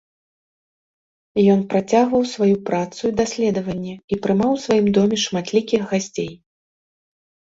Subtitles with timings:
[1.55, 6.31] Ён працягваў сваю працу і даследаванні і прымаў у сваім доме шматлікіх гасцей.